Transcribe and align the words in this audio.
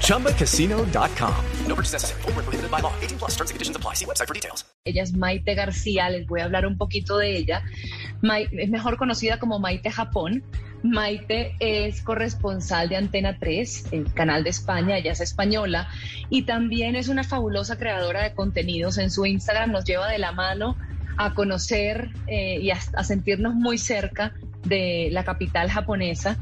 ChumbaCasino.com. 0.00 1.34
No 1.66 1.74
purchase 1.74 1.92
necessary. 1.92 2.22
Full 2.22 2.32
prohibited 2.32 2.70
by 2.70 2.80
law. 2.80 2.92
18 3.02 3.18
plus 3.18 3.32
terms 3.32 3.50
and 3.50 3.56
conditions 3.56 3.76
apply. 3.76 3.94
See 3.94 4.06
website 4.06 4.28
for 4.28 4.34
details. 4.34 4.64
Ella 4.84 5.02
es 5.02 5.14
Maite 5.14 5.54
García. 5.54 6.08
Les 6.10 6.26
voy 6.26 6.40
a 6.40 6.44
hablar 6.44 6.66
un 6.66 6.78
poquito 6.78 7.18
de 7.18 7.36
ella. 7.36 7.62
Maite, 8.22 8.62
es 8.62 8.70
mejor 8.70 8.96
conocida 8.96 9.38
como 9.38 9.58
Maite 9.58 9.90
Japón. 9.90 10.42
Maite 10.84 11.56
es 11.60 12.02
corresponsal 12.02 12.90
de 12.90 12.96
Antena 12.96 13.38
3, 13.38 13.86
el 13.92 14.12
canal 14.12 14.44
de 14.44 14.50
España, 14.50 14.98
ella 14.98 15.12
es 15.12 15.20
española, 15.22 15.88
y 16.28 16.42
también 16.42 16.94
es 16.94 17.08
una 17.08 17.24
fabulosa 17.24 17.78
creadora 17.78 18.22
de 18.22 18.34
contenidos. 18.34 18.98
En 18.98 19.10
su 19.10 19.24
Instagram 19.24 19.72
nos 19.72 19.86
lleva 19.86 20.08
de 20.08 20.18
la 20.18 20.32
mano 20.32 20.76
a 21.16 21.32
conocer 21.32 22.10
eh, 22.26 22.58
y 22.60 22.70
a, 22.70 22.78
a 22.96 23.02
sentirnos 23.02 23.54
muy 23.54 23.78
cerca 23.78 24.34
de 24.64 25.08
la 25.10 25.24
capital 25.24 25.70
japonesa, 25.70 26.36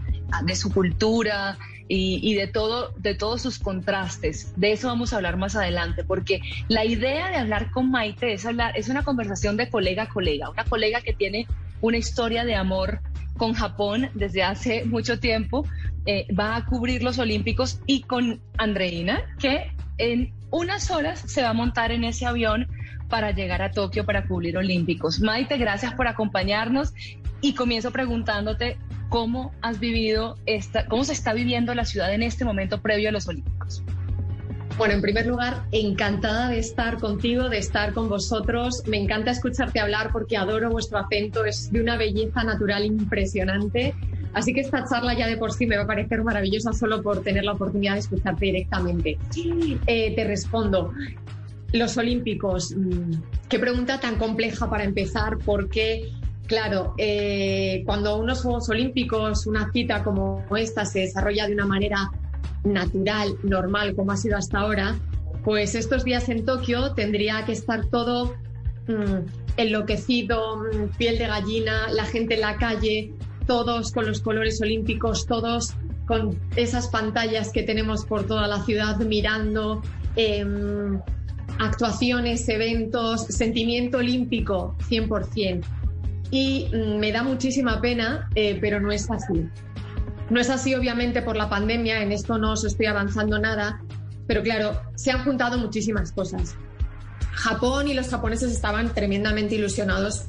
de 0.45 0.57
su 0.57 0.73
cultura, 0.73 1.57
y, 1.95 2.35
de 2.35 2.47
todo, 2.47 2.95
de 2.97 3.15
todos 3.15 3.43
sus 3.43 3.59
contrastes. 3.59 4.55
De 4.57 4.73
eso 4.73 4.89
vamos 4.89 5.13
a 5.13 5.17
hablar 5.17 5.37
más 5.37 5.57
adelante, 5.57 6.05
porque 6.05 6.41
la 6.69 6.87
idea 6.87 7.31
de 7.31 7.37
hablar 7.37 7.71
con 7.71 7.91
Maite 7.91 8.33
es 8.33 8.47
hablar, 8.47 8.79
es 8.79 8.89
una 8.89 9.03
conversación 9.03 9.59
de 9.59 9.69
colega 9.69 10.05
a 10.05 10.09
colega, 10.09 10.49
una 10.49 10.65
colega 10.65 11.03
que 11.03 11.13
tiene 11.13 11.47
una 11.83 11.99
historia 11.99 12.45
de 12.45 12.55
amor 12.55 13.01
con 13.37 13.53
Japón 13.53 14.09
desde 14.15 14.43
hace 14.43 14.87
mucho 14.87 15.21
tiempo, 15.21 15.67
eh, 16.07 16.27
va 16.33 16.57
a 16.57 16.65
cubrir 16.65 17.03
los 17.03 17.19
Olímpicos 17.19 17.81
y 17.87 18.03
con 18.03 18.41
Andreina, 18.57 19.23
que 19.39 19.71
en 19.99 20.33
unas 20.51 20.91
horas 20.91 21.23
se 21.27 21.43
va 21.43 21.51
a 21.51 21.55
montar 21.55 21.93
en 21.93 22.05
ese 22.05 22.25
avión 22.25 22.69
para 23.11 23.33
llegar 23.33 23.61
a 23.61 23.71
Tokio 23.71 24.07
para 24.07 24.27
cubrir 24.27 24.57
Olímpicos. 24.57 25.21
Maite, 25.21 25.59
gracias 25.59 25.93
por 25.93 26.09
acompañarnos 26.09 26.95
y 27.43 27.55
comienzo 27.55 27.91
preguntándote 27.91 28.79
cómo 29.13 29.53
has 29.61 29.79
vivido 29.79 30.37
esta, 30.47 30.87
cómo 30.87 31.05
se 31.05 31.13
está 31.13 31.35
viviendo 31.35 31.75
la 31.75 31.85
ciudad 31.85 32.15
en 32.15 32.23
este 32.23 32.47
momento 32.47 32.81
previo 32.81 33.11
a 33.11 33.13
los 33.13 33.29
Olímpicos. 33.29 33.85
Bueno, 34.79 34.95
en 34.95 35.03
primer 35.03 35.27
lugar, 35.27 35.67
encantada 35.71 36.49
de 36.49 36.59
estar 36.59 36.99
contigo, 36.99 37.51
de 37.51 37.59
estar 37.59 37.93
con 37.93 38.09
vosotros. 38.09 38.83
Me 38.87 38.97
encanta 38.97 39.31
escucharte 39.31 39.81
hablar 39.81 40.13
porque 40.13 40.39
adoro 40.39 40.71
vuestro 40.71 40.97
acento, 40.99 41.45
es 41.45 41.71
de 41.71 41.83
una 41.83 41.99
belleza 41.99 42.43
natural 42.43 42.87
impresionante. 42.87 43.95
Así 44.33 44.55
que 44.55 44.63
esta 44.63 44.83
charla 44.89 45.13
ya 45.13 45.27
de 45.27 45.37
por 45.37 45.53
sí 45.53 45.67
me 45.67 45.77
va 45.77 45.83
a 45.83 45.87
parecer 45.87 46.25
maravillosa 46.25 46.73
solo 46.73 47.03
por 47.03 47.23
tener 47.23 47.45
la 47.45 47.53
oportunidad 47.53 47.93
de 47.93 47.99
escucharte 47.99 48.47
directamente. 48.47 49.19
Eh, 49.87 50.15
te 50.17 50.25
respondo. 50.25 50.95
Los 51.75 51.99
Olímpicos, 51.99 52.75
mm, 52.75 53.13
qué 53.51 53.59
pregunta 53.59 54.01
tan 54.01 54.17
compleja 54.17 54.71
para 54.71 54.85
empezar, 54.85 55.37
porque 55.45 56.11
Claro, 56.53 56.93
eh, 56.99 57.83
cuando 57.87 58.19
unos 58.19 58.43
Juegos 58.43 58.69
Olímpicos, 58.69 59.47
una 59.47 59.73
cita 59.73 60.05
como 60.05 60.45
esta 60.55 60.85
se 60.85 60.99
desarrolla 60.99 61.47
de 61.47 61.55
una 61.55 61.65
manera 61.65 62.11
natural, 62.63 63.39
normal, 63.43 63.97
como 63.97 64.13
ha 64.13 64.19
sido 64.19 64.37
hasta 64.37 64.59
ahora, 64.59 64.99
pues 65.45 65.75
estos 65.75 66.05
días 66.05 66.29
en 66.29 66.45
Tokio 66.45 66.93
tendría 66.93 67.47
que 67.47 67.53
estar 67.53 67.87
todo 67.87 68.35
mmm, 68.87 69.25
enloquecido, 69.57 70.59
mmm, 70.59 70.89
piel 70.99 71.17
de 71.17 71.27
gallina, 71.27 71.91
la 71.91 72.05
gente 72.05 72.35
en 72.35 72.43
la 72.43 72.59
calle, 72.59 73.15
todos 73.47 73.91
con 73.91 74.05
los 74.05 74.21
colores 74.21 74.61
olímpicos, 74.61 75.25
todos 75.25 75.73
con 76.07 76.39
esas 76.57 76.89
pantallas 76.89 77.51
que 77.51 77.63
tenemos 77.63 78.05
por 78.05 78.27
toda 78.27 78.47
la 78.47 78.63
ciudad 78.63 78.99
mirando, 78.99 79.81
eh, 80.17 80.45
actuaciones, 81.59 82.47
eventos, 82.51 83.23
sentimiento 83.23 83.97
olímpico 83.97 84.77
100% 84.91 85.65
y 86.33 86.71
me 86.73 87.13
da 87.13 87.23
muchísima 87.23 87.81
pena, 87.83 88.31
eh, 88.35 88.59
pero 88.59 88.81
no 88.81 88.91
es 88.91 89.09
así. 89.11 89.47
No 90.31 90.41
es 90.41 90.49
así, 90.49 90.75
obviamente, 90.75 91.21
por 91.21 91.37
la 91.37 91.51
pandemia, 91.51 92.03
en 92.03 92.11
esto 92.11 92.39
no 92.39 92.53
os 92.53 92.65
estoy 92.65 92.87
avanzando 92.87 93.39
nada, 93.39 93.83
pero 94.27 94.43
claro, 94.43 94.81
se 94.97 95.11
han 95.11 95.25
juntado 95.25 95.59
muchísimas 95.59 96.11
cosas. 96.11 96.57
Japón 97.33 97.87
y 97.89 97.93
los 97.93 98.09
japoneses 98.09 98.51
estaban 98.51 98.95
tremendamente 98.95 99.57
ilusionados, 99.57 100.25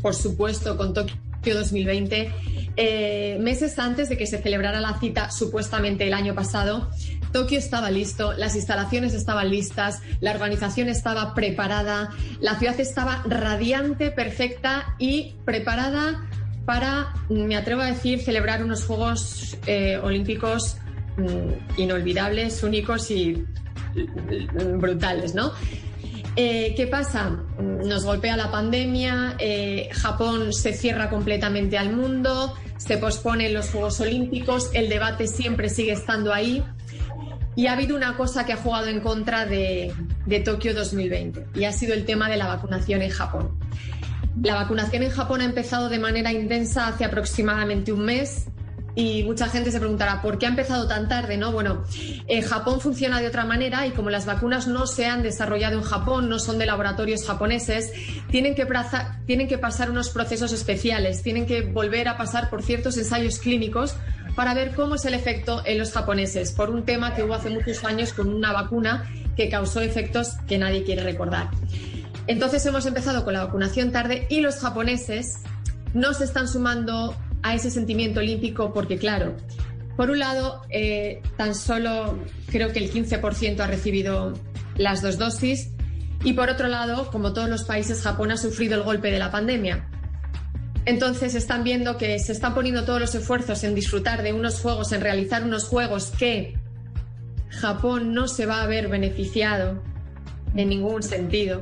por 0.00 0.14
supuesto, 0.14 0.76
con 0.76 0.94
Tokio 0.94 1.16
2020. 1.44 2.32
Eh, 2.76 3.36
meses 3.40 3.76
antes 3.80 4.08
de 4.08 4.16
que 4.16 4.28
se 4.28 4.40
celebrara 4.40 4.80
la 4.80 4.96
cita, 5.00 5.32
supuestamente 5.32 6.06
el 6.06 6.14
año 6.14 6.36
pasado, 6.36 6.88
Tokio 7.32 7.58
estaba 7.58 7.90
listo, 7.90 8.32
las 8.32 8.56
instalaciones 8.56 9.14
estaban 9.14 9.50
listas, 9.50 10.00
la 10.20 10.32
organización 10.32 10.88
estaba 10.88 11.34
preparada, 11.34 12.10
la 12.40 12.58
ciudad 12.58 12.78
estaba 12.80 13.22
radiante, 13.26 14.10
perfecta 14.10 14.94
y 14.98 15.36
preparada 15.44 16.28
para, 16.64 17.14
me 17.30 17.56
atrevo 17.56 17.80
a 17.80 17.86
decir, 17.86 18.20
celebrar 18.20 18.62
unos 18.62 18.84
Juegos 18.84 19.56
eh, 19.66 19.98
Olímpicos 20.02 20.76
mm, 21.16 21.80
inolvidables, 21.80 22.62
únicos 22.62 23.10
y 23.10 23.44
mm, 23.94 24.78
brutales, 24.78 25.34
¿no? 25.34 25.52
Eh, 26.36 26.74
¿Qué 26.76 26.86
pasa? 26.86 27.30
Nos 27.58 28.04
golpea 28.04 28.36
la 28.36 28.50
pandemia, 28.50 29.34
eh, 29.38 29.88
Japón 29.92 30.52
se 30.52 30.72
cierra 30.72 31.10
completamente 31.10 31.76
al 31.76 31.92
mundo, 31.92 32.54
se 32.76 32.96
posponen 32.96 33.54
los 33.54 33.70
Juegos 33.70 34.00
Olímpicos, 34.00 34.70
el 34.72 34.88
debate 34.88 35.26
siempre 35.26 35.68
sigue 35.68 35.92
estando 35.92 36.32
ahí. 36.32 36.62
Y 37.58 37.66
ha 37.66 37.72
habido 37.72 37.96
una 37.96 38.16
cosa 38.16 38.46
que 38.46 38.52
ha 38.52 38.56
jugado 38.56 38.86
en 38.86 39.00
contra 39.00 39.44
de, 39.44 39.92
de 40.26 40.38
Tokio 40.38 40.74
2020 40.74 41.44
y 41.56 41.64
ha 41.64 41.72
sido 41.72 41.92
el 41.92 42.04
tema 42.04 42.30
de 42.30 42.36
la 42.36 42.46
vacunación 42.46 43.02
en 43.02 43.10
Japón. 43.10 43.58
La 44.40 44.54
vacunación 44.54 45.02
en 45.02 45.10
Japón 45.10 45.40
ha 45.40 45.44
empezado 45.44 45.88
de 45.88 45.98
manera 45.98 46.32
intensa 46.32 46.86
hace 46.86 47.04
aproximadamente 47.04 47.90
un 47.90 48.04
mes 48.04 48.46
y 48.94 49.24
mucha 49.24 49.48
gente 49.48 49.72
se 49.72 49.80
preguntará 49.80 50.22
por 50.22 50.38
qué 50.38 50.46
ha 50.46 50.50
empezado 50.50 50.86
tan 50.86 51.08
tarde, 51.08 51.36
¿no? 51.36 51.50
Bueno, 51.50 51.82
en 52.28 52.42
Japón 52.42 52.80
funciona 52.80 53.20
de 53.20 53.26
otra 53.26 53.44
manera 53.44 53.88
y 53.88 53.90
como 53.90 54.08
las 54.08 54.24
vacunas 54.24 54.68
no 54.68 54.86
se 54.86 55.06
han 55.06 55.24
desarrollado 55.24 55.78
en 55.78 55.82
Japón, 55.82 56.28
no 56.28 56.38
son 56.38 56.58
de 56.58 56.66
laboratorios 56.66 57.26
japoneses, 57.26 57.92
tienen 58.30 58.54
que 58.54 59.58
pasar 59.58 59.90
unos 59.90 60.10
procesos 60.10 60.52
especiales, 60.52 61.24
tienen 61.24 61.44
que 61.44 61.62
volver 61.62 62.06
a 62.06 62.16
pasar 62.16 62.50
por 62.50 62.62
ciertos 62.62 62.96
ensayos 62.96 63.40
clínicos 63.40 63.96
para 64.38 64.54
ver 64.54 64.72
cómo 64.72 64.94
es 64.94 65.04
el 65.04 65.14
efecto 65.14 65.62
en 65.64 65.78
los 65.78 65.90
japoneses, 65.90 66.52
por 66.52 66.70
un 66.70 66.84
tema 66.84 67.12
que 67.12 67.24
hubo 67.24 67.34
hace 67.34 67.50
muchos 67.50 67.82
años 67.82 68.12
con 68.12 68.32
una 68.32 68.52
vacuna 68.52 69.10
que 69.34 69.48
causó 69.48 69.80
efectos 69.80 70.34
que 70.46 70.58
nadie 70.58 70.84
quiere 70.84 71.02
recordar. 71.02 71.50
Entonces 72.28 72.64
hemos 72.64 72.86
empezado 72.86 73.24
con 73.24 73.32
la 73.32 73.44
vacunación 73.44 73.90
tarde 73.90 74.28
y 74.30 74.38
los 74.38 74.60
japoneses 74.60 75.40
no 75.92 76.14
se 76.14 76.22
están 76.22 76.46
sumando 76.46 77.16
a 77.42 77.56
ese 77.56 77.68
sentimiento 77.68 78.20
olímpico 78.20 78.72
porque, 78.72 78.96
claro, 78.96 79.34
por 79.96 80.08
un 80.08 80.20
lado, 80.20 80.62
eh, 80.70 81.20
tan 81.36 81.56
solo 81.56 82.16
creo 82.46 82.72
que 82.72 82.78
el 82.78 82.92
15% 82.92 83.58
ha 83.58 83.66
recibido 83.66 84.34
las 84.76 85.02
dos 85.02 85.18
dosis 85.18 85.70
y 86.22 86.34
por 86.34 86.48
otro 86.48 86.68
lado, 86.68 87.10
como 87.10 87.32
todos 87.32 87.50
los 87.50 87.64
países, 87.64 88.02
Japón 88.02 88.30
ha 88.30 88.36
sufrido 88.36 88.76
el 88.76 88.84
golpe 88.84 89.10
de 89.10 89.18
la 89.18 89.32
pandemia. 89.32 89.88
Entonces 90.88 91.34
están 91.34 91.64
viendo 91.64 91.98
que 91.98 92.18
se 92.18 92.32
están 92.32 92.54
poniendo 92.54 92.86
todos 92.86 92.98
los 92.98 93.14
esfuerzos 93.14 93.62
en 93.62 93.74
disfrutar 93.74 94.22
de 94.22 94.32
unos 94.32 94.58
juegos, 94.58 94.90
en 94.92 95.02
realizar 95.02 95.44
unos 95.44 95.64
juegos 95.64 96.10
que 96.18 96.54
Japón 97.50 98.14
no 98.14 98.26
se 98.26 98.46
va 98.46 98.62
a 98.62 98.66
ver 98.66 98.88
beneficiado 98.88 99.82
en 100.56 100.70
ningún 100.70 101.02
sentido. 101.02 101.60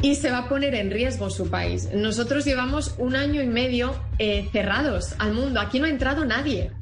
Y 0.00 0.14
se 0.14 0.30
va 0.30 0.38
a 0.38 0.48
poner 0.48 0.74
en 0.74 0.90
riesgo 0.90 1.28
su 1.28 1.50
país. 1.50 1.90
Nosotros 1.92 2.46
llevamos 2.46 2.94
un 2.96 3.14
año 3.14 3.42
y 3.42 3.46
medio 3.46 3.94
eh, 4.18 4.48
cerrados 4.52 5.14
al 5.18 5.34
mundo. 5.34 5.60
Aquí 5.60 5.78
no 5.78 5.84
ha 5.84 5.90
entrado 5.90 6.24
nadie. 6.24 6.72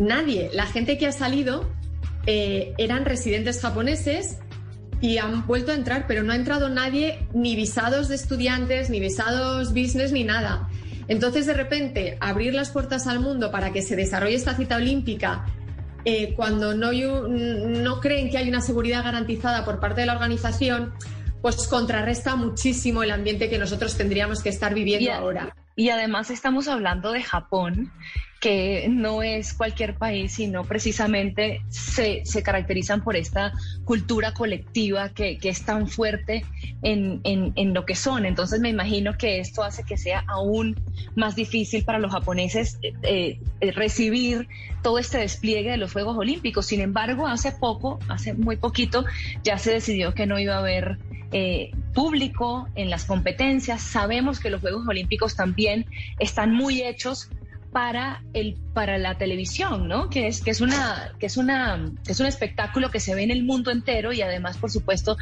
Nadie. 0.00 0.48
La 0.54 0.64
gente 0.64 0.96
que 0.96 1.06
ha 1.06 1.12
salido 1.12 1.70
eh, 2.26 2.72
eran 2.78 3.04
residentes 3.04 3.60
japoneses 3.60 4.38
y 5.04 5.18
han 5.18 5.46
vuelto 5.46 5.70
a 5.70 5.74
entrar, 5.74 6.06
pero 6.08 6.22
no 6.22 6.32
ha 6.32 6.36
entrado 6.36 6.70
nadie, 6.70 7.28
ni 7.34 7.56
visados 7.56 8.08
de 8.08 8.14
estudiantes, 8.14 8.88
ni 8.88 9.00
visados 9.00 9.74
business, 9.74 10.12
ni 10.12 10.24
nada. 10.24 10.66
Entonces, 11.08 11.44
de 11.44 11.52
repente, 11.52 12.16
abrir 12.20 12.54
las 12.54 12.70
puertas 12.70 13.06
al 13.06 13.20
mundo 13.20 13.50
para 13.50 13.70
que 13.70 13.82
se 13.82 13.96
desarrolle 13.96 14.34
esta 14.34 14.56
cita 14.56 14.76
olímpica, 14.76 15.44
eh, 16.06 16.32
cuando 16.34 16.74
no, 16.74 16.90
no 16.90 18.00
creen 18.00 18.30
que 18.30 18.38
hay 18.38 18.48
una 18.48 18.62
seguridad 18.62 19.04
garantizada 19.04 19.62
por 19.66 19.78
parte 19.78 20.00
de 20.00 20.06
la 20.06 20.14
organización, 20.14 20.94
pues 21.42 21.68
contrarresta 21.68 22.34
muchísimo 22.34 23.02
el 23.02 23.10
ambiente 23.10 23.50
que 23.50 23.58
nosotros 23.58 23.98
tendríamos 23.98 24.42
que 24.42 24.48
estar 24.48 24.72
viviendo 24.72 25.12
ahora. 25.12 25.54
Y 25.76 25.88
además 25.88 26.30
estamos 26.30 26.68
hablando 26.68 27.12
de 27.12 27.22
Japón, 27.22 27.92
que 28.40 28.88
no 28.90 29.22
es 29.22 29.54
cualquier 29.54 29.96
país, 29.96 30.34
sino 30.34 30.64
precisamente 30.64 31.62
se, 31.70 32.22
caracterizan 32.42 33.02
por 33.02 33.16
esta 33.16 33.52
cultura 33.84 34.34
colectiva 34.34 35.08
que, 35.08 35.38
es 35.42 35.64
tan 35.64 35.88
fuerte 35.88 36.44
en, 36.82 37.74
lo 37.74 37.86
que 37.86 37.94
son. 37.94 38.26
Entonces 38.26 38.60
me 38.60 38.68
imagino 38.68 39.16
que 39.16 39.40
esto 39.40 39.64
hace 39.64 39.82
que 39.82 39.96
sea 39.96 40.24
aún 40.28 40.76
más 41.16 41.34
difícil 41.36 41.84
para 41.84 41.98
los 41.98 42.12
japoneses 42.12 42.78
eh, 42.82 43.40
eh, 43.60 43.72
recibir 43.72 44.46
todo 44.82 44.98
este 44.98 45.18
despliegue 45.18 45.70
de 45.70 45.78
los 45.78 45.92
Juegos 45.92 46.16
Olímpicos. 46.18 46.66
Sin 46.66 46.82
embargo, 46.82 47.26
hace 47.26 47.50
poco, 47.50 47.98
hace 48.08 48.34
muy 48.34 48.56
poquito, 48.56 49.06
ya 49.42 49.58
se 49.58 49.72
decidió 49.72 50.12
que 50.12 50.26
no 50.26 50.38
iba 50.38 50.56
a 50.56 50.58
haber 50.58 50.98
eh, 51.36 51.72
público 51.92 52.68
en 52.76 52.90
las 52.90 53.06
competencias. 53.06 53.82
Sabemos 53.82 54.38
que 54.38 54.50
los 54.50 54.60
Juegos 54.60 54.86
Olímpicos 54.86 55.34
también 55.34 55.84
están 56.20 56.54
muy 56.54 56.82
hechos 56.82 57.28
para 57.72 58.22
el 58.34 58.56
para 58.72 58.98
la 58.98 59.18
televisión, 59.18 59.88
¿no? 59.88 60.08
Que 60.08 60.28
es 60.28 60.42
que 60.42 60.52
es 60.52 60.60
una 60.60 61.12
que 61.18 61.26
es 61.26 61.36
una 61.36 61.90
es 62.06 62.20
un 62.20 62.26
espectáculo 62.26 62.88
que 62.92 63.00
se 63.00 63.16
ve 63.16 63.24
en 63.24 63.32
el 63.32 63.42
mundo 63.42 63.72
entero 63.72 64.12
y 64.12 64.22
además, 64.22 64.58
por 64.58 64.70
supuesto, 64.70 65.16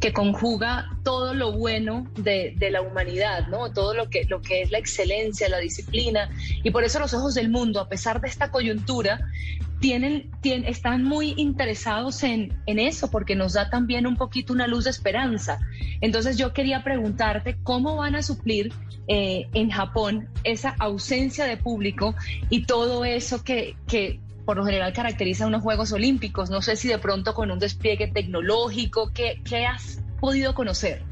que 0.00 0.12
conjuga 0.12 0.90
todo 1.02 1.32
lo 1.32 1.52
bueno 1.52 2.06
de, 2.14 2.54
la 2.70 2.82
humanidad, 2.82 3.48
¿no? 3.48 3.72
Todo 3.72 3.94
lo 3.94 4.10
que 4.10 4.26
lo 4.26 4.42
que 4.42 4.60
es 4.60 4.70
la 4.70 4.76
excelencia, 4.76 5.48
la 5.48 5.60
disciplina 5.60 6.28
y 6.62 6.70
por 6.72 6.84
eso 6.84 6.98
los 6.98 7.14
ojos 7.14 7.32
del 7.32 7.48
mundo, 7.48 7.80
a 7.80 7.88
pesar 7.88 8.20
de 8.20 8.28
esta 8.28 8.50
coyuntura, 8.50 9.18
tienen, 9.84 10.30
están 10.42 11.04
muy 11.04 11.34
interesados 11.36 12.22
en, 12.22 12.56
en, 12.64 12.78
eso 12.78 13.10
porque 13.10 13.36
nos 13.36 13.52
da 13.52 13.68
también 13.68 14.06
un 14.06 14.16
poquito 14.16 14.54
una 14.54 14.66
luz 14.66 14.84
de 14.84 14.90
esperanza. 14.90 15.60
Entonces 16.00 16.38
yo 16.38 16.54
quería 16.54 16.82
preguntarte 16.82 17.58
cómo 17.62 17.96
van 17.96 18.16
a 18.16 18.22
suplir 18.22 18.72
eh, 19.08 19.46
en 19.52 19.68
Japón 19.68 20.30
esa 20.42 20.74
ausencia 20.78 21.44
de 21.44 21.58
público 21.58 22.14
y 22.48 22.64
todo 22.64 23.04
eso 23.04 23.44
que, 23.44 23.76
que 23.86 24.20
por 24.46 24.56
lo 24.56 24.64
general 24.64 24.94
caracteriza 24.94 25.46
unos 25.46 25.62
Juegos 25.62 25.92
Olímpicos. 25.92 26.48
No 26.48 26.62
sé 26.62 26.76
si 26.76 26.88
de 26.88 26.96
pronto 26.96 27.34
con 27.34 27.50
un 27.50 27.58
despliegue 27.58 28.06
tecnológico, 28.06 29.12
¿qué, 29.12 29.42
qué 29.44 29.66
has 29.66 30.00
podido 30.18 30.54
conocer? 30.54 31.02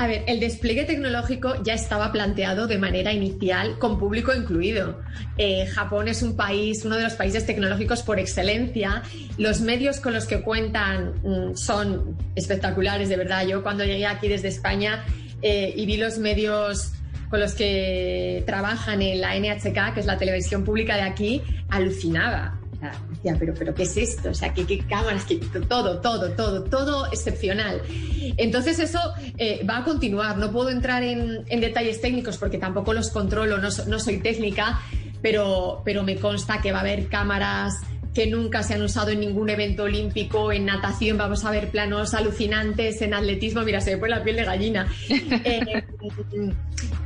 A 0.00 0.06
ver, 0.06 0.24
el 0.28 0.40
despliegue 0.40 0.84
tecnológico 0.86 1.62
ya 1.62 1.74
estaba 1.74 2.10
planteado 2.10 2.66
de 2.66 2.78
manera 2.78 3.12
inicial, 3.12 3.78
con 3.78 3.98
público 3.98 4.32
incluido. 4.32 5.02
Eh, 5.36 5.66
Japón 5.66 6.08
es 6.08 6.22
un 6.22 6.36
país, 6.36 6.86
uno 6.86 6.96
de 6.96 7.02
los 7.02 7.12
países 7.12 7.44
tecnológicos 7.44 8.02
por 8.02 8.18
excelencia. 8.18 9.02
Los 9.36 9.60
medios 9.60 10.00
con 10.00 10.14
los 10.14 10.24
que 10.24 10.40
cuentan 10.40 11.16
mm, 11.22 11.54
son 11.54 12.16
espectaculares, 12.34 13.10
de 13.10 13.18
verdad. 13.18 13.46
Yo 13.46 13.62
cuando 13.62 13.84
llegué 13.84 14.06
aquí 14.06 14.28
desde 14.28 14.48
España 14.48 15.04
eh, 15.42 15.74
y 15.76 15.84
vi 15.84 15.98
los 15.98 16.16
medios 16.16 16.92
con 17.28 17.40
los 17.40 17.52
que 17.52 18.42
trabajan 18.46 19.02
en 19.02 19.20
la 19.20 19.38
NHK, 19.38 19.92
que 19.92 20.00
es 20.00 20.06
la 20.06 20.16
televisión 20.16 20.64
pública 20.64 20.96
de 20.96 21.02
aquí, 21.02 21.42
alucinaba 21.68 22.59
decía, 23.22 23.36
pero, 23.38 23.54
pero 23.54 23.74
¿qué 23.74 23.82
es 23.82 23.96
esto? 23.96 24.30
O 24.30 24.34
sea, 24.34 24.52
¿qué, 24.54 24.78
cámaras? 24.88 25.24
Qué, 25.24 25.36
todo, 25.68 26.00
todo, 26.00 26.30
todo, 26.32 26.64
todo 26.64 27.06
excepcional. 27.12 27.82
Entonces 28.36 28.78
eso 28.78 29.00
eh, 29.36 29.64
va 29.68 29.78
a 29.78 29.84
continuar. 29.84 30.38
No 30.38 30.50
puedo 30.50 30.70
entrar 30.70 31.02
en, 31.02 31.44
detalles 31.60 32.00
técnicos 32.00 32.38
porque 32.38 32.58
tampoco 32.58 32.92
los 32.92 33.10
controlo, 33.10 33.58
no, 33.58 33.68
no 33.86 33.98
soy 33.98 34.20
técnica, 34.20 34.80
pero, 35.22 35.82
pero 35.84 36.02
me 36.02 36.16
consta 36.16 36.60
que 36.60 36.72
va 36.72 36.78
a 36.78 36.82
haber 36.82 37.08
cámaras 37.08 37.74
que 38.14 38.26
nunca 38.26 38.62
se 38.62 38.74
han 38.74 38.82
usado 38.82 39.10
en 39.10 39.20
ningún 39.20 39.50
evento 39.50 39.84
olímpico, 39.84 40.50
en 40.50 40.64
natación 40.64 41.16
vamos 41.16 41.44
a 41.44 41.50
ver 41.50 41.70
planos 41.70 42.14
alucinantes, 42.14 43.00
en 43.02 43.14
atletismo, 43.14 43.62
mira, 43.62 43.80
se 43.80 43.92
me 43.92 43.98
pone 43.98 44.16
la 44.16 44.24
piel 44.24 44.36
de 44.36 44.44
gallina, 44.44 44.88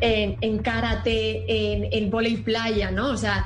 en, 0.01 0.37
en, 0.41 0.59
karate, 0.59 1.45
en, 1.47 1.89
en 1.93 2.11
volei 2.11 2.39
playa, 2.39 2.91
¿no? 2.91 3.11
O 3.11 3.17
sea, 3.17 3.45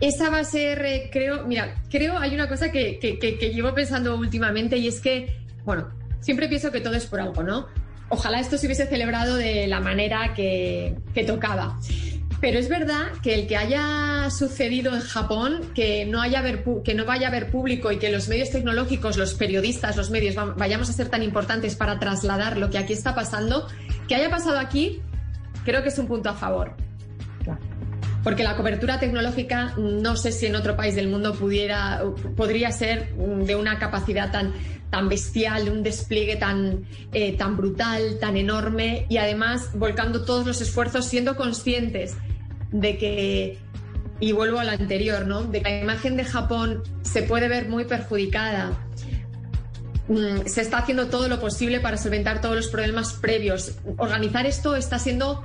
esa 0.00 0.30
va 0.30 0.40
a 0.40 0.44
ser, 0.44 0.84
eh, 0.84 1.08
creo, 1.12 1.46
mira, 1.46 1.82
creo 1.90 2.18
hay 2.18 2.34
una 2.34 2.48
cosa 2.48 2.70
que, 2.70 2.98
que, 2.98 3.50
llevo 3.54 3.74
pensando 3.74 4.16
últimamente 4.16 4.76
y 4.76 4.88
es 4.88 5.00
que, 5.00 5.36
bueno, 5.64 5.88
siempre 6.20 6.48
pienso 6.48 6.70
que 6.70 6.80
todo 6.80 6.94
es 6.94 7.06
por 7.06 7.20
algo, 7.20 7.42
¿no? 7.42 7.68
Ojalá 8.08 8.40
esto 8.40 8.58
se 8.58 8.66
hubiese 8.66 8.86
celebrado 8.86 9.36
de 9.36 9.66
la 9.66 9.80
manera 9.80 10.34
que, 10.34 10.94
que 11.14 11.24
tocaba. 11.24 11.78
Pero 12.40 12.58
es 12.58 12.68
verdad 12.68 13.06
que 13.22 13.34
el 13.34 13.46
que 13.46 13.56
haya 13.56 14.28
sucedido 14.30 14.94
en 14.94 15.00
Japón, 15.00 15.70
que 15.74 16.04
no, 16.04 16.20
haya 16.20 16.42
que 16.84 16.94
no 16.94 17.06
vaya 17.06 17.28
a 17.28 17.30
haber 17.30 17.50
público 17.50 17.90
y 17.90 17.98
que 17.98 18.10
los 18.10 18.28
medios 18.28 18.50
tecnológicos, 18.50 19.16
los 19.16 19.32
periodistas, 19.34 19.96
los 19.96 20.10
medios 20.10 20.34
vayamos 20.56 20.90
a 20.90 20.92
ser 20.92 21.08
tan 21.08 21.22
importantes 21.22 21.74
para 21.74 21.98
trasladar 21.98 22.58
lo 22.58 22.68
que 22.68 22.76
aquí 22.76 22.92
está 22.92 23.14
pasando, 23.14 23.66
que 24.08 24.14
haya 24.14 24.28
pasado 24.28 24.58
aquí, 24.58 25.00
creo 25.64 25.82
que 25.82 25.88
es 25.88 25.98
un 25.98 26.06
punto 26.06 26.28
a 26.28 26.34
favor. 26.34 26.76
Porque 28.24 28.42
la 28.42 28.56
cobertura 28.56 28.98
tecnológica 28.98 29.74
no 29.76 30.16
sé 30.16 30.32
si 30.32 30.46
en 30.46 30.56
otro 30.56 30.76
país 30.76 30.96
del 30.96 31.08
mundo 31.08 31.34
pudiera, 31.34 32.02
podría 32.36 32.72
ser 32.72 33.14
de 33.14 33.54
una 33.54 33.78
capacidad 33.78 34.32
tan, 34.32 34.54
tan 34.90 35.08
bestial, 35.08 35.68
un 35.68 35.82
despliegue 35.82 36.36
tan, 36.36 36.86
eh, 37.12 37.36
tan 37.36 37.56
brutal, 37.56 38.18
tan 38.18 38.36
enorme 38.36 39.06
y 39.10 39.18
además 39.18 39.70
volcando 39.74 40.24
todos 40.24 40.46
los 40.46 40.60
esfuerzos 40.60 41.04
siendo 41.04 41.36
conscientes 41.36 42.16
de 42.72 42.96
que, 42.96 43.58
y 44.20 44.32
vuelvo 44.32 44.58
a 44.58 44.64
la 44.64 44.72
anterior, 44.72 45.26
¿no? 45.26 45.42
de 45.42 45.62
que 45.62 45.70
la 45.70 45.80
imagen 45.82 46.16
de 46.16 46.24
Japón 46.24 46.82
se 47.02 47.22
puede 47.24 47.48
ver 47.48 47.68
muy 47.68 47.84
perjudicada. 47.84 48.78
Mm, 50.08 50.46
se 50.46 50.60
está 50.60 50.78
haciendo 50.78 51.08
todo 51.08 51.28
lo 51.28 51.40
posible 51.40 51.80
para 51.80 51.96
solventar 51.96 52.40
todos 52.40 52.56
los 52.56 52.68
problemas 52.68 53.14
previos. 53.14 53.76
Organizar 53.96 54.46
esto 54.46 54.76
está 54.76 54.98
siendo 54.98 55.42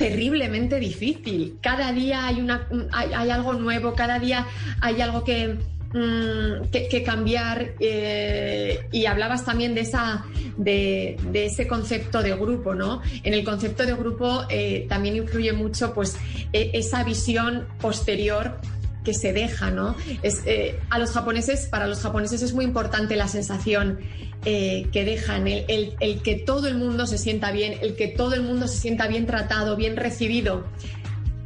terriblemente 0.00 0.80
difícil. 0.80 1.58
Cada 1.60 1.92
día 1.92 2.26
hay, 2.26 2.40
una, 2.40 2.66
hay 2.90 3.30
algo 3.30 3.52
nuevo, 3.52 3.94
cada 3.94 4.18
día 4.18 4.46
hay 4.80 5.00
algo 5.02 5.22
que, 5.24 5.58
Mm, 5.92 6.70
que, 6.70 7.02
cambiar 7.02 7.72
eh, 7.80 8.86
y 8.92 9.06
hablabas 9.06 9.44
también 9.44 9.74
de, 9.74 9.80
esa, 9.80 10.24
de, 10.56 11.18
ese 11.34 11.66
concepto 11.66 12.22
de 12.22 12.32
grupo, 12.36 12.76
¿no? 12.76 13.02
En 13.24 13.34
el 13.34 13.42
concepto 13.42 13.84
de 13.84 13.94
grupo 13.94 14.44
eh, 14.48 14.86
también 14.88 15.16
influye 15.16 15.52
mucho 15.52 15.92
pues 15.92 16.16
e, 16.52 16.70
esa 16.74 17.02
visión 17.02 17.66
posterior 17.80 18.60
que 19.04 19.14
se 19.14 19.32
deja, 19.32 19.70
¿no? 19.70 19.96
Es, 20.22 20.42
eh, 20.46 20.78
a 20.90 20.98
los 20.98 21.10
japoneses, 21.10 21.66
para 21.66 21.86
los 21.86 22.00
japoneses 22.00 22.42
es 22.42 22.52
muy 22.52 22.64
importante 22.64 23.16
la 23.16 23.28
sensación 23.28 23.98
que 24.42 25.04
dejan, 25.04 25.46
el, 25.46 25.94
el, 26.00 26.22
que 26.22 26.34
todo 26.34 26.66
el 26.66 26.74
mundo 26.74 27.06
se 27.06 27.18
sienta 27.18 27.52
bien, 27.52 27.74
el 27.82 27.94
que 27.94 28.08
todo 28.08 28.34
el 28.34 28.42
mundo 28.42 28.68
se 28.68 28.78
sienta 28.78 29.06
bien 29.06 29.26
tratado, 29.26 29.76
bien 29.76 29.98
recibido. 29.98 30.64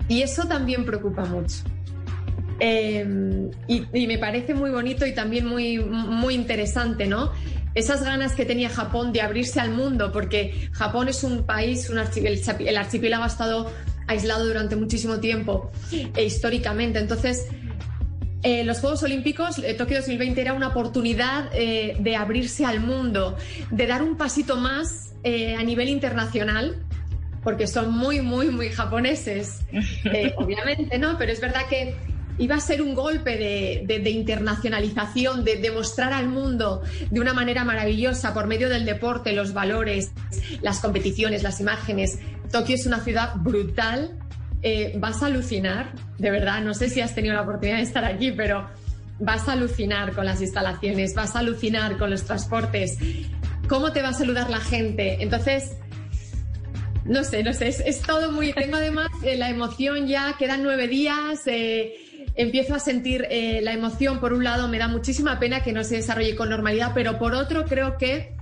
Y 0.09 0.23
eso 0.23 0.47
también 0.47 0.85
preocupa 0.85 1.25
mucho. 1.25 1.65
Em, 2.61 3.51
y, 3.67 4.07
me 4.07 4.19
parece 4.19 4.55
muy 4.55 4.71
bonito 4.71 5.07
y 5.07 5.13
también 5.13 5.47
muy, 5.47 5.79
muy 5.79 6.35
interesante, 6.35 7.07
¿no? 7.07 7.33
Esas 7.75 8.05
ganas 8.05 8.35
que 8.35 8.45
tenía 8.45 8.69
Japón 8.69 9.13
de 9.13 9.21
abrirse 9.21 9.59
al 9.59 9.71
mundo, 9.71 10.13
porque 10.13 10.71
Japón 10.73 11.09
es 11.09 11.25
un 11.25 11.45
país, 11.45 11.91
un 11.91 11.99
el 11.99 12.77
archipiélago 12.77 13.25
ha 13.25 13.27
estado 13.27 13.73
aislado 14.07 14.47
durante 14.47 14.77
muchísimo 14.77 15.21
tiempo 15.21 15.71
e 15.93 16.25
históricamente. 16.25 16.99
Entonces, 16.99 17.49
eh, 18.43 18.63
los 18.63 18.81
Juegos 18.81 19.03
Olímpicos, 19.03 19.59
eh, 19.59 19.73
Tokio 19.73 19.97
2020, 19.97 20.39
era 20.39 20.53
una 20.53 20.69
oportunidad 20.69 21.49
eh, 21.55 21.97
de 21.99 22.15
abrirse 22.15 22.67
al 22.67 22.79
mundo, 22.81 23.39
de 23.71 23.87
dar 23.87 24.03
un 24.03 24.17
pasito 24.17 24.57
más 24.57 25.13
a 25.27 25.63
nivel 25.63 25.89
internacional, 25.89 26.85
porque 27.43 27.67
son 27.67 27.91
muy, 27.91 28.21
muy, 28.21 28.51
muy 28.51 28.69
japoneses, 28.69 29.61
obviamente, 30.37 30.99
¿no? 30.99 31.17
Pero 31.17 31.33
es 31.33 31.41
verdad 31.41 31.63
que 31.67 31.95
iba 32.39 32.57
a 32.57 32.61
ser 32.61 32.83
un 32.83 32.95
golpe 32.95 33.37
de, 33.87 34.11
internacionalización, 34.11 35.45
de 35.45 35.57
demostrar 35.57 36.13
al 36.13 36.29
mundo 36.29 36.83
de 37.11 37.21
una 37.21 37.33
manera 37.33 37.65
maravillosa 37.65 38.35
por 38.35 38.47
medio 38.47 38.69
del 38.69 38.85
deporte, 38.85 39.33
los 39.33 39.53
valores, 39.53 40.13
las 40.61 40.81
competiciones, 40.81 41.43
las 41.43 41.61
imágenes. 41.61 42.19
Tokio 42.55 42.77
es 42.77 42.87
una 42.87 43.01
ciudad 43.01 43.35
brutal. 43.35 44.17
Eh, 44.63 44.93
vas 44.97 45.25
a 45.25 45.27
alucinar, 45.27 45.93
de 46.19 46.31
verdad, 46.31 46.63
no 46.63 46.73
sé 46.73 46.89
si 46.89 47.01
has 47.01 47.13
tenido 47.13 47.35
la 47.35 47.43
oportunidad 47.43 47.79
de 47.79 47.83
estar 47.83 48.05
aquí, 48.05 48.31
pero 48.31 48.71
vas 49.19 49.49
a 49.49 49.55
alucinar 49.55 50.13
con 50.13 50.25
las 50.25 50.41
instalaciones, 50.41 51.17
vas 51.17 51.35
a 51.35 51.41
alucinar 51.41 51.99
con 51.99 52.11
los 52.11 52.23
transportes, 52.23 52.97
cómo 53.69 53.91
te 53.91 54.03
va 54.03 54.11
a 54.11 54.13
saludar 54.13 54.51
la 54.51 54.61
gente. 54.61 55.17
Entonces, 55.21 55.73
no 57.05 57.25
sé, 57.25 57.43
no 57.43 57.53
sé, 57.53 57.67
es, 57.67 58.03
todo 58.03 58.31
muy... 58.31 58.53
Tengo 58.53 58.77
además 58.77 59.09
eh, 59.25 59.37
la 59.37 59.51
emoción 59.51 60.07
ya, 60.07 60.37
quedan 60.39 60.63
nueve 60.63 60.87
días. 60.87 61.41
Eh, 61.47 61.97
empiezo 62.37 62.77
a 62.77 62.79
sentir 62.79 63.27
la 63.63 63.73
emoción. 63.73 64.21
Por 64.21 64.33
un 64.33 64.45
lado, 64.45 64.69
me 64.69 64.79
da 64.79 64.87
muchísima 64.87 65.41
pena 65.41 65.65
que 65.65 65.73
no 65.73 65.83
se 65.83 65.97
desarrolle 65.97 66.37
con 66.37 66.51
normalidad, 66.51 66.93
pero 66.95 67.19
por 67.19 67.35
otro, 67.35 67.65
creo 67.65 67.99
que 67.99 68.34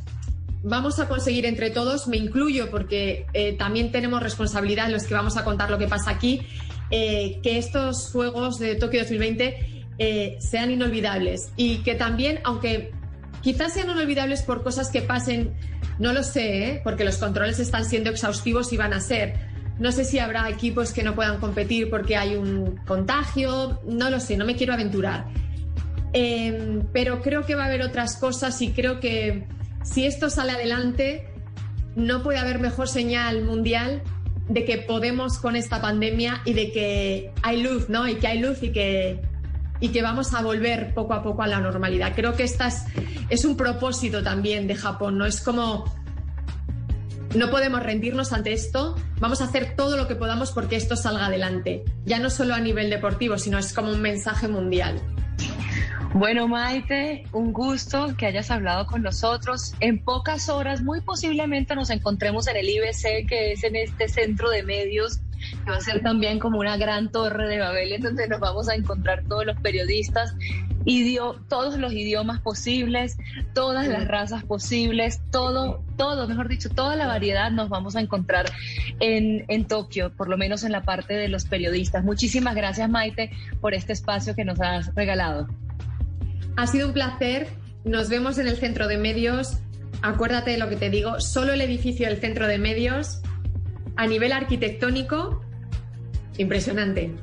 vamos 0.62 0.98
a 0.98 1.08
conseguir 1.08 1.46
entre 1.46 1.70
todos, 1.70 2.08
me 2.08 2.16
incluyo 2.16 2.70
porque 2.70 3.26
eh, 3.32 3.54
también 3.54 3.92
tenemos 3.92 4.22
responsabilidad 4.22 4.90
los 4.90 5.04
que 5.04 5.14
vamos 5.14 5.36
a 5.36 5.44
contar 5.44 5.70
lo 5.70 5.78
que 5.78 5.88
pasa 5.88 6.10
aquí, 6.10 6.42
eh, 6.90 7.40
que 7.42 7.58
estos 7.58 8.10
Juegos 8.12 8.58
de 8.58 8.76
Tokio 8.76 9.00
2020 9.00 9.68
sean 10.40 10.72
inolvidables 10.72 11.52
y 11.56 11.78
que 11.78 11.94
también, 11.94 12.40
aunque 12.42 12.90
quizás 13.42 13.74
sean 13.74 13.90
inolvidables 13.90 14.42
por 14.42 14.62
cosas 14.62 14.90
que 14.90 15.02
pasen, 15.02 15.52
no 15.98 16.12
lo 16.12 16.22
sé, 16.22 16.80
porque 16.84 17.04
los 17.04 17.18
controles 17.18 17.58
están 17.58 17.84
siendo 17.84 18.10
exhaustivos 18.10 18.72
y 18.72 18.76
van 18.76 18.94
a 18.94 19.00
ser, 19.00 19.52
No 19.78 19.90
sé 19.90 20.04
si 20.04 20.18
habrá 20.18 20.48
equipos 20.50 20.92
que 20.92 21.02
no 21.02 21.14
puedan 21.14 21.38
competir 21.40 21.90
porque 21.90 22.16
hay 22.16 22.36
un 22.36 22.76
contagio, 22.86 23.80
no 23.84 24.10
lo 24.10 24.20
sé, 24.20 24.36
no 24.36 24.44
me 24.44 24.54
quiero 24.54 24.74
aventurar. 24.74 25.26
Em, 26.12 26.82
pero 26.92 27.22
creo 27.22 27.44
que 27.46 27.54
va 27.54 27.64
a 27.64 27.66
haber 27.66 27.82
otras 27.82 28.16
cosas 28.16 28.60
y 28.60 28.72
creo 28.72 29.00
que 29.00 29.44
si 29.84 30.06
esto 30.06 30.30
sale 30.30 30.52
adelante, 30.52 31.28
no 31.94 32.22
puede 32.22 32.38
haber 32.38 32.58
mejor 32.58 32.88
señal 32.88 33.44
mundial 33.44 34.02
de 34.48 34.64
que 34.64 34.78
podemos 34.78 35.38
con 35.38 35.56
esta 35.56 35.80
pandemia 35.80 36.42
y 36.44 36.54
de 36.54 36.72
que 36.72 37.32
hay 37.42 37.62
luz, 37.62 37.88
¿no? 37.88 38.08
Y 38.08 38.16
que 38.16 38.26
hay 38.26 38.38
luz 38.38 38.62
y 38.62 38.72
que, 38.72 39.20
y 39.80 39.88
que 39.88 40.02
vamos 40.02 40.34
a 40.34 40.42
volver 40.42 40.94
poco 40.94 41.14
a 41.14 41.22
poco 41.22 41.42
a 41.42 41.46
la 41.46 41.60
normalidad. 41.60 42.12
Creo 42.14 42.34
que 42.34 42.44
esta 42.44 42.68
es, 42.68 42.84
es 43.28 43.44
un 43.44 43.56
propósito 43.56 44.22
también 44.22 44.66
de 44.66 44.74
Japón, 44.74 45.18
¿no? 45.18 45.26
Es 45.26 45.40
como 45.40 45.84
no 47.34 47.50
podemos 47.50 47.82
rendirnos 47.82 48.32
ante 48.32 48.52
esto, 48.52 48.94
vamos 49.18 49.40
a 49.40 49.44
hacer 49.44 49.74
todo 49.74 49.96
lo 49.96 50.06
que 50.06 50.16
podamos 50.16 50.52
porque 50.52 50.76
esto 50.76 50.96
salga 50.96 51.26
adelante, 51.26 51.84
ya 52.04 52.18
no 52.18 52.28
solo 52.28 52.54
a 52.54 52.60
nivel 52.60 52.90
deportivo, 52.90 53.38
sino 53.38 53.58
es 53.58 53.72
como 53.72 53.90
un 53.90 54.02
mensaje 54.02 54.48
mundial. 54.48 55.00
Bueno, 56.14 56.46
Maite, 56.46 57.24
un 57.32 57.54
gusto 57.54 58.14
que 58.18 58.26
hayas 58.26 58.50
hablado 58.50 58.86
con 58.86 59.02
nosotros. 59.02 59.74
En 59.80 59.98
pocas 59.98 60.50
horas, 60.50 60.82
muy 60.82 61.00
posiblemente 61.00 61.74
nos 61.74 61.88
encontremos 61.88 62.46
en 62.48 62.56
el 62.56 62.68
IBC, 62.68 63.26
que 63.26 63.52
es 63.52 63.64
en 63.64 63.76
este 63.76 64.08
centro 64.08 64.50
de 64.50 64.62
medios, 64.62 65.20
que 65.64 65.70
va 65.70 65.78
a 65.78 65.80
ser 65.80 66.02
también 66.02 66.38
como 66.38 66.58
una 66.58 66.76
gran 66.76 67.10
torre 67.10 67.48
de 67.48 67.58
Babel, 67.58 67.92
en 67.92 68.02
donde 68.02 68.28
nos 68.28 68.40
vamos 68.40 68.68
a 68.68 68.74
encontrar 68.74 69.24
todos 69.26 69.46
los 69.46 69.58
periodistas, 69.60 70.34
dio 70.84 71.40
todos 71.48 71.78
los 71.78 71.92
idiomas 71.92 72.40
posibles, 72.40 73.16
todas 73.54 73.86
las 73.88 74.06
razas 74.06 74.44
posibles, 74.44 75.20
todo, 75.30 75.82
todo, 75.96 76.28
mejor 76.28 76.48
dicho, 76.48 76.68
toda 76.68 76.94
la 76.94 77.06
variedad 77.06 77.50
nos 77.50 77.70
vamos 77.70 77.96
a 77.96 78.00
encontrar 78.00 78.46
en, 79.00 79.44
en 79.48 79.64
Tokio, 79.64 80.12
por 80.14 80.28
lo 80.28 80.36
menos 80.36 80.64
en 80.64 80.72
la 80.72 80.82
parte 80.82 81.14
de 81.14 81.28
los 81.28 81.46
periodistas. 81.46 82.04
Muchísimas 82.04 82.54
gracias, 82.54 82.90
Maite, 82.90 83.30
por 83.60 83.72
este 83.72 83.94
espacio 83.94 84.34
que 84.34 84.44
nos 84.44 84.60
has 84.60 84.94
regalado. 84.94 85.48
Ha 86.56 86.66
sido 86.66 86.88
un 86.88 86.92
placer. 86.92 87.48
Nos 87.84 88.08
vemos 88.08 88.38
en 88.38 88.46
el 88.46 88.56
centro 88.56 88.88
de 88.88 88.98
medios. 88.98 89.58
Acuérdate 90.02 90.52
de 90.52 90.58
lo 90.58 90.68
que 90.68 90.76
te 90.76 90.90
digo. 90.90 91.20
Solo 91.20 91.52
el 91.52 91.60
edificio 91.60 92.08
del 92.08 92.18
centro 92.18 92.46
de 92.46 92.58
medios, 92.58 93.22
a 93.96 94.06
nivel 94.06 94.32
arquitectónico, 94.32 95.40
impresionante. 96.38 97.14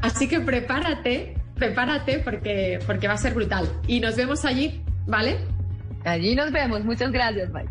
Así 0.00 0.28
que 0.28 0.40
prepárate, 0.40 1.34
prepárate 1.56 2.18
porque, 2.18 2.78
porque 2.86 3.08
va 3.08 3.14
a 3.14 3.18
ser 3.18 3.34
brutal. 3.34 3.68
Y 3.86 4.00
nos 4.00 4.16
vemos 4.16 4.44
allí, 4.44 4.82
¿vale? 5.06 5.38
Allí 6.04 6.34
nos 6.34 6.52
vemos. 6.52 6.84
Muchas 6.84 7.10
gracias, 7.10 7.50
Mike. 7.50 7.70